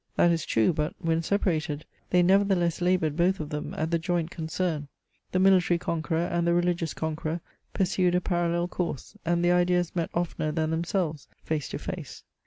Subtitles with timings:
[0.15, 4.31] That is true, but, when separated, they nevertheless laboured, both of them, at the joint
[4.31, 4.87] concern.
[5.31, 7.39] The military conqueror, and the religious conqueror,
[7.75, 12.23] pursued a parallel course, and their ideas met oflener than themselves, face to face.